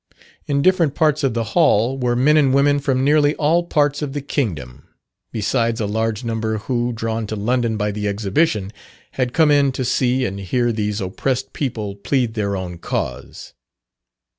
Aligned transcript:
In 0.47 0.63
different 0.63 0.95
parts 0.95 1.23
of 1.23 1.35
the 1.35 1.43
hall 1.53 1.95
were 1.95 2.15
men 2.15 2.35
and 2.35 2.55
women 2.55 2.79
from 2.79 3.03
nearly 3.03 3.35
all 3.35 3.65
parts 3.65 4.01
of 4.01 4.13
the 4.13 4.21
kingdom, 4.21 4.87
besides 5.31 5.79
a 5.79 5.85
large 5.85 6.23
number 6.23 6.57
who, 6.57 6.91
drawn 6.91 7.27
to 7.27 7.35
London 7.35 7.77
by 7.77 7.91
the 7.91 8.07
Exhibition, 8.07 8.71
had 9.11 9.31
come 9.31 9.51
in 9.51 9.71
to 9.73 9.85
see 9.85 10.25
and 10.25 10.39
hear 10.39 10.71
these 10.71 11.01
oppressed 11.01 11.53
people 11.53 11.95
plead 11.97 12.33
their 12.33 12.55
own 12.57 12.79
cause. 12.79 13.53